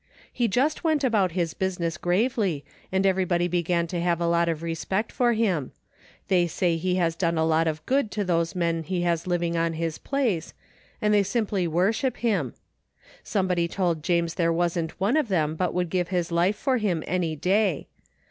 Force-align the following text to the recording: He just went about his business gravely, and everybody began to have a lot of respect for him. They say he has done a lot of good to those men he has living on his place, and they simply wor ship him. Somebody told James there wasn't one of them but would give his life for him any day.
He 0.33 0.47
just 0.47 0.83
went 0.83 1.03
about 1.03 1.33
his 1.33 1.53
business 1.53 1.95
gravely, 1.95 2.65
and 2.91 3.05
everybody 3.05 3.47
began 3.47 3.85
to 3.85 4.01
have 4.01 4.19
a 4.19 4.25
lot 4.25 4.49
of 4.49 4.63
respect 4.63 5.11
for 5.11 5.33
him. 5.33 5.73
They 6.27 6.47
say 6.47 6.75
he 6.75 6.95
has 6.95 7.15
done 7.15 7.37
a 7.37 7.45
lot 7.45 7.67
of 7.67 7.85
good 7.85 8.09
to 8.13 8.23
those 8.25 8.55
men 8.55 8.81
he 8.81 9.01
has 9.01 9.27
living 9.27 9.55
on 9.55 9.73
his 9.73 9.99
place, 9.99 10.55
and 11.03 11.13
they 11.13 11.21
simply 11.21 11.67
wor 11.67 11.93
ship 11.93 12.17
him. 12.17 12.55
Somebody 13.21 13.67
told 13.67 14.01
James 14.01 14.33
there 14.33 14.51
wasn't 14.51 14.99
one 14.99 15.15
of 15.17 15.27
them 15.27 15.53
but 15.53 15.71
would 15.71 15.91
give 15.91 16.07
his 16.07 16.31
life 16.31 16.55
for 16.57 16.77
him 16.79 17.03
any 17.05 17.35
day. 17.35 17.87